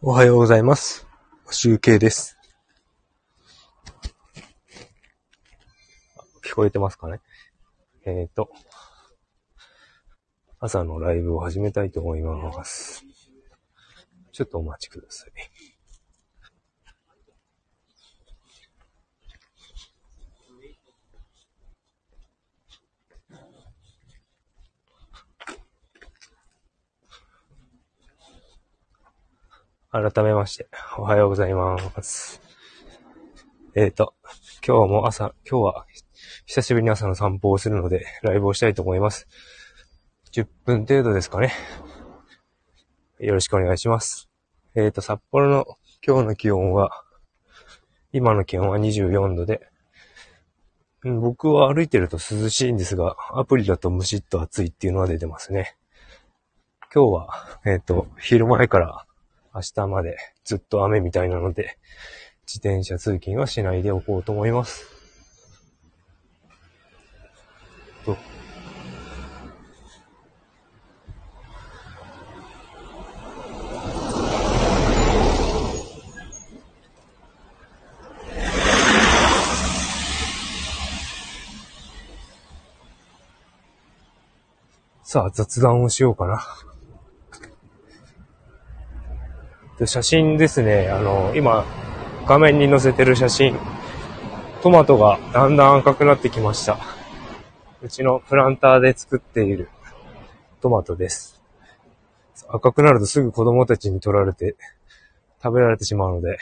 [0.00, 1.08] おはようございます。
[1.50, 2.36] 集計です。
[6.44, 7.20] 聞こえてますかね？
[8.04, 8.48] えっ、と、
[10.60, 13.04] 朝のライブを始めたいと思います。
[14.30, 15.32] ちょっとお待ちください。
[29.90, 30.68] 改めまして、
[30.98, 32.42] おはようございます。
[33.74, 34.12] えっ、と、
[34.66, 35.86] 今日も朝、今日は
[36.44, 39.26] 久しぶりに朝の散歩をするので、ライブをしたいと思います。
[40.32, 41.54] 10分程度ですかね。
[43.18, 44.28] よろしくお願いします。
[44.74, 45.64] えっ、と、札幌の
[46.06, 46.90] 今日の気温は、
[48.12, 49.70] 今の気温は24度で、
[51.02, 55.78] 僕は歩いてると涼しいんですが、アプリだとムシッと暑いっていうのは出てますね。
[56.92, 59.06] 今日は、えっ、と、昼前から
[59.58, 61.78] 明日までずっと雨みたいなので、
[62.46, 64.86] 自転車通勤はしないでおこうと思います。
[68.04, 68.16] と
[85.02, 86.67] さあ、雑談をしようかな。
[89.78, 91.64] で写真ですね、あの、今、
[92.26, 93.56] 画面に載せてる写真、
[94.62, 96.78] トマトがだんだん赤くなってきました。
[97.80, 99.68] うちのプランターで作っている
[100.60, 101.40] トマトです。
[102.48, 104.56] 赤くなるとすぐ子供たちに取られて
[105.40, 106.38] 食べられてしまうので、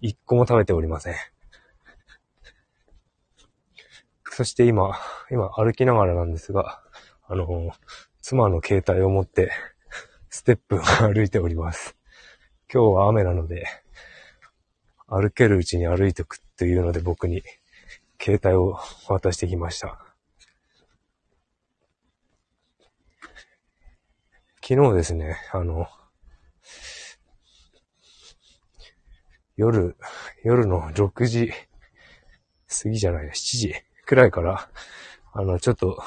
[0.00, 1.14] 一個も食べておりません。
[4.30, 4.98] そして今、
[5.30, 6.80] 今歩きながらなんですが、
[7.28, 7.72] あの、
[8.22, 9.52] 妻の携帯を持って、
[10.34, 11.94] ステップを歩いております。
[12.72, 13.66] 今日は雨なので、
[15.06, 17.42] 歩けるうちに歩いておくっていうので僕に
[18.18, 18.78] 携帯を
[19.08, 20.02] 渡してきました。
[24.66, 25.86] 昨日ですね、あの、
[29.54, 29.98] 夜、
[30.42, 31.52] 夜の6時
[32.82, 33.74] 過ぎじゃないな、7時
[34.06, 34.70] くらいから、
[35.34, 36.02] あの、ちょっと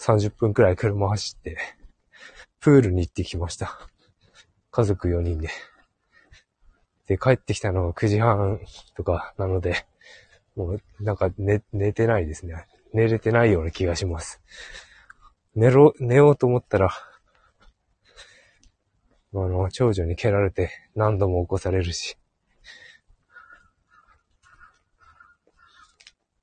[0.00, 1.75] 30分くらい車走って、
[2.60, 3.78] プールに行ってきました。
[4.70, 5.48] 家族4人で。
[7.06, 8.60] で、帰ってきたのが9時半
[8.96, 9.86] とかなので、
[10.56, 12.66] もうなんか寝、寝てないですね。
[12.92, 14.40] 寝れてないような気がします。
[15.54, 16.90] 寝ろ、寝ようと思ったら、
[19.34, 22.16] あの、長女に蹴られて何度も起こされるし。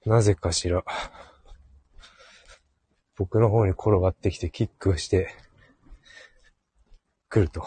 [0.06, 0.84] なぜかしら、
[3.16, 5.29] 僕の方に転がってきてキックをして、
[7.34, 7.66] 来ると。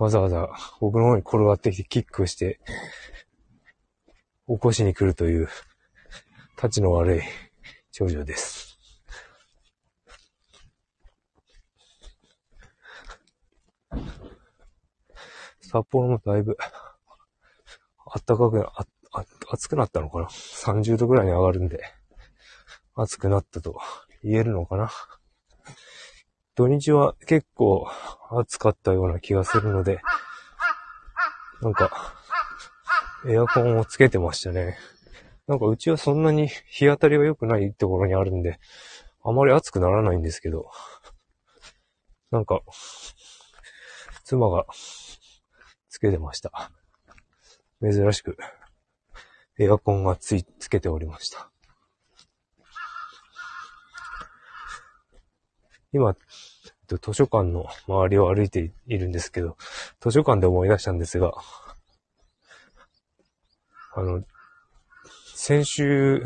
[0.00, 0.48] わざわざ
[0.80, 2.58] 僕の方に転がってきてキックして、
[4.48, 5.48] 起こしに来るという、
[6.56, 7.20] 立ちの悪い
[7.92, 8.76] 長女です。
[15.60, 16.56] 札幌もだいぶ、
[18.26, 21.84] 暖かく、あ、あ、暑くなったのかな ?30 度ぐらいに上がるんで、
[22.96, 23.80] 暑くなったと
[24.24, 24.90] 言えるのかな？
[26.58, 27.86] 土日は結構
[28.32, 30.00] 暑かったような気がするので、
[31.62, 32.16] なんか、
[33.28, 34.76] エアコンをつけてましたね。
[35.46, 38.58] なんかうちはそんなに日当たりが良くないところにあるんで、
[39.22, 40.68] あまり暑くならないんですけど、
[42.32, 42.60] なんか、
[44.24, 44.66] 妻が
[45.88, 46.72] つけてました。
[47.80, 48.36] 珍しく、
[49.60, 51.52] エアコンがつい、つけておりました。
[55.90, 56.14] 今、
[56.88, 59.56] と図書館の周りを歩いているんですけど、
[60.00, 61.32] 図書館で思い出したんですが、
[63.94, 64.24] あの、
[65.34, 66.24] 先週、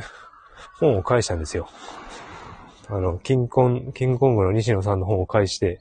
[0.78, 1.68] 本を返したんですよ。
[2.88, 5.80] あの、キンコン、キングコングの西野さんの本を返して、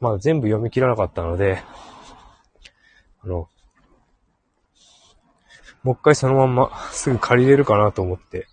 [0.00, 1.62] まあ全部読み切らなかったので、
[3.22, 3.48] あの、
[5.82, 8.46] もう一回そのまんますぐ借りれるかなと思って、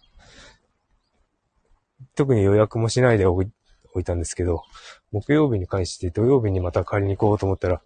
[2.15, 3.51] 特に予約もしないで置い
[3.95, 4.63] 置いたんですけど、
[5.15, 7.81] 木曜日に返して土曜日にまた借りに行こうと思ったら、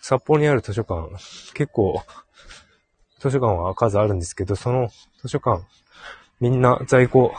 [0.00, 1.10] 札幌にある図書館、
[1.52, 2.00] 結構、
[3.18, 4.88] 図書館は数あるんですけど、その
[5.20, 5.62] 図書館、
[6.40, 7.34] みんな在庫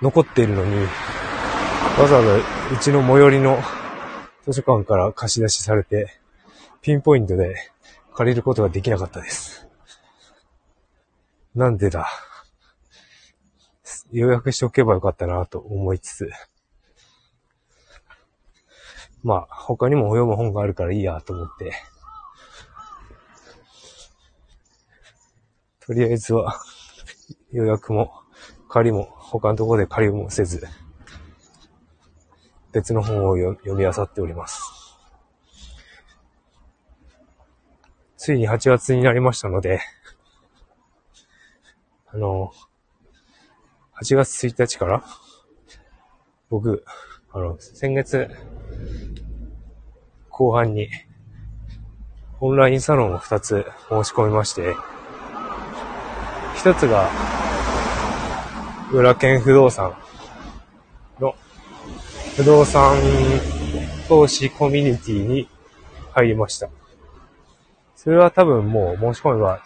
[0.00, 0.76] 残っているのに、
[1.98, 2.42] わざわざう
[2.80, 3.58] ちの最寄りの
[4.46, 6.18] 図書館から貸し出しされて、
[6.80, 7.54] ピンポイントで
[8.14, 9.68] 借りることができなかったです。
[11.54, 12.08] なんでだ。
[14.10, 16.30] 予約しておけばよかったなと思いつつ、
[19.22, 21.72] まあ、他にも読む本があるからいいやと思って、
[25.86, 26.58] とりあえずは
[27.52, 28.12] 予約も
[28.68, 30.66] 借りも他のところで借りもせず、
[32.72, 34.62] 別の本を読み漁っております。
[38.16, 39.80] ついに8月になりましたので、
[42.06, 42.52] あの、
[44.00, 45.04] 8月1日から、
[46.48, 46.84] 僕、
[47.32, 48.28] あの、先月、
[50.40, 50.88] 後半に、
[52.40, 54.74] オンラインサロンを2つ申し込みまして、
[56.54, 57.10] 1つが、
[58.90, 59.94] 裏剣不動産
[61.18, 61.34] の
[62.36, 62.96] 不動産
[64.08, 65.46] 投資コミュニティに
[66.12, 66.70] 入りました。
[67.94, 69.60] それは多分もう申し込めば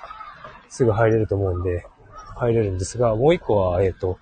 [0.71, 1.87] すぐ入れると思うんで、
[2.35, 4.19] 入れるんですが、もう一個は、えっ、ー、と、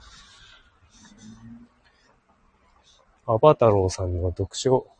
[3.26, 4.91] アバタローさんの読書、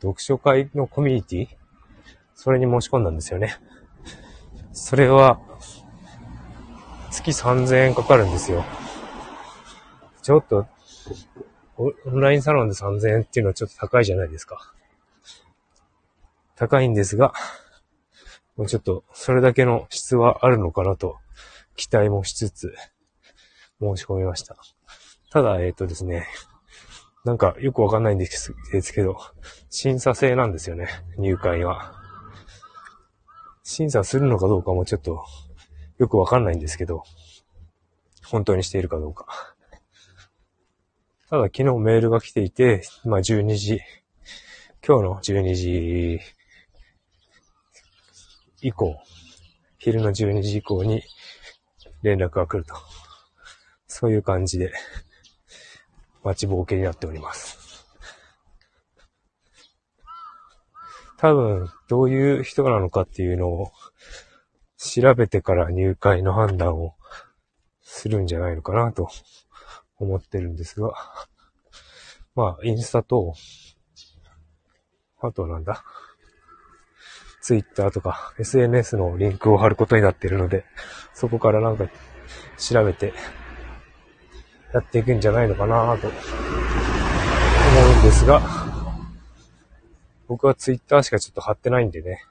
[0.00, 1.48] 読書会のコミュニティ？
[2.34, 3.56] それに申し込んだんですよね。
[4.72, 5.40] それは、
[7.10, 8.64] 月3000円かかるんですよ。
[10.22, 10.66] ちょっと、
[11.76, 14.74] オンラインサロンで3000円っていうのはちょっと高いじゃないですか。
[16.56, 17.32] 高いんですが、
[18.56, 21.18] もうちょっと、それだけの質はあるのかなと、
[21.76, 22.74] 期待もしつつ、
[23.80, 24.56] 申し込みました。
[25.30, 26.26] ただ、えっ、ー、とですね、
[27.24, 28.52] なんかよくわかんないんです
[28.92, 29.16] けど、
[29.70, 31.94] 審査制なんですよね、入会は。
[33.62, 35.24] 審査するのかどうかもちょっと
[35.96, 37.02] よくわかんないんですけど、
[38.26, 39.26] 本当にしているかどうか。
[41.30, 43.80] ただ昨日メールが来ていて、まあ12時、
[44.86, 46.20] 今日の12時
[48.60, 48.98] 以降、
[49.78, 51.02] 昼の12時以降に
[52.02, 52.74] 連絡が来ると。
[53.86, 54.72] そういう感じで、
[56.24, 57.86] 待ちぼうけになっております。
[61.18, 63.72] 多分、どういう人なのかっていうのを
[64.76, 66.94] 調べてから入会の判断を
[67.82, 69.08] するんじゃないのかなと
[69.98, 70.92] 思ってるんですが、
[72.34, 73.34] まあ、インスタと、
[75.20, 75.84] あとなんだ、
[77.40, 80.64] ツイッターとか SNS のリンクを貼ることになっているので、
[81.12, 81.86] そこからなんか
[82.56, 83.12] 調べて
[84.74, 86.16] やっていくんじゃないのかなと思う
[88.00, 88.42] んですが、
[90.26, 92.24] 僕はツイッターしかちょっと貼ってないんでね、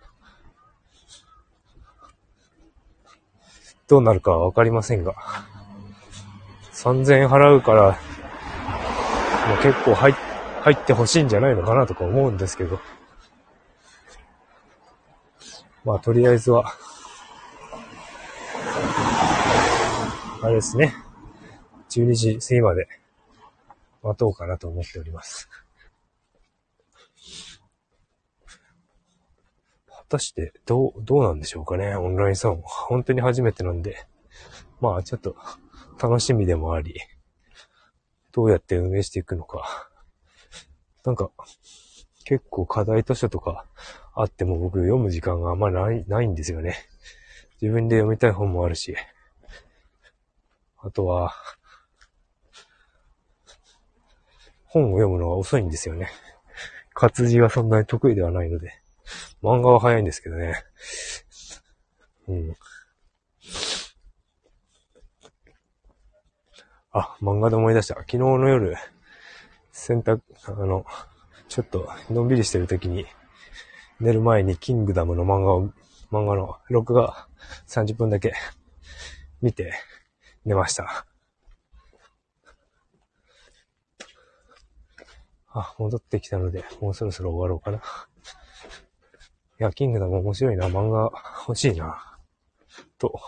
[3.88, 5.16] どうなるかはわかりませんが、
[6.74, 10.14] 3000円払うから、もう結構入
[10.64, 12.82] 入ってほしいんじゃないのかなとか思うんですけど、
[15.86, 16.66] まあとりあえずは、
[20.42, 20.94] あれですね。
[21.94, 22.88] 12時過ぎまで
[24.02, 25.48] 待とうかなと思っております。
[29.88, 32.62] 果たしてどう、どうなんでしょうかね、オンラインサロン。
[32.64, 34.06] 本当に初めてなんで、
[34.82, 35.36] まあちょっと
[36.02, 37.00] 楽しみでもあり、
[38.32, 39.90] どうやって運営していくのか。
[41.06, 41.30] なんか、
[42.26, 43.66] 結構課題図書とか
[44.16, 46.76] あっても僕読む時間があんまりない、ないんですよね。
[47.62, 48.96] 自分で読みたい本もあるし。
[50.78, 51.34] あとは、
[54.74, 56.10] 本を読むのが遅いんですよね。
[56.94, 58.74] 活字がそんなに得意ではないので。
[59.44, 60.56] 漫画は早いんですけどね。
[62.28, 62.56] うん。
[66.92, 67.96] あ、漫画で思い出した。
[67.96, 68.76] 昨日の夜、
[69.72, 70.86] 洗濯、あの、
[71.50, 73.06] ちょっとのんびりしてる時に、
[74.00, 75.68] 寝る前にキングダムの漫画を、
[76.12, 77.28] 漫画の録画
[77.68, 78.34] 30分だけ
[79.42, 79.74] 見て
[80.46, 81.06] 寝ました。
[85.54, 87.78] あ、戻ってきたので、もうそろそろ終わろうかな。
[89.60, 91.12] いや、キングダム面白いな、漫画
[91.48, 92.18] 欲しいな、
[92.98, 93.20] と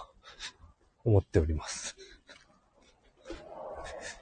[1.03, 1.95] 思っております。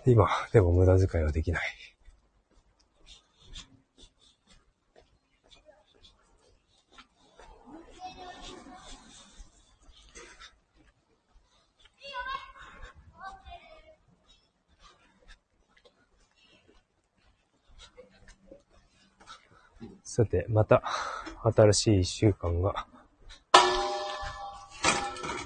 [0.06, 1.93] 今、でも無駄遣いはできない。
[20.16, 20.84] さて、また、
[21.42, 22.86] 新しい一週間が、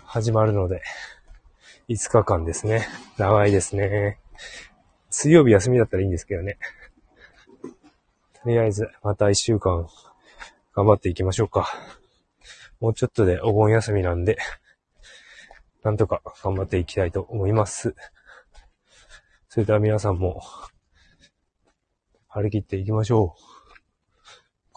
[0.03, 0.81] 始まるので、
[1.87, 2.85] 5日間ですね。
[3.17, 4.19] 長いですね。
[5.09, 6.57] 水曜日休みだったらいいんですけどね。
[8.43, 9.87] とりあえず、また一週間、
[10.75, 11.69] 頑張っていきましょうか。
[12.81, 14.37] もうちょっとでお盆休みなんで、
[15.81, 17.95] なんとか頑張っていきたいと思います。
[19.47, 20.43] それでは皆さんも、
[22.27, 23.56] 張り切っていきましょう。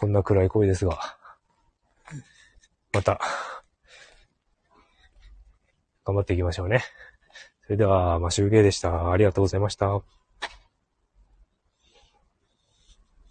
[0.00, 0.98] こんな暗い声ですが、
[2.90, 3.20] また、
[6.06, 6.82] 頑張っていきましょうね。
[7.64, 9.12] それでは、まあ、集計でした。
[9.12, 10.00] ありがとうございました。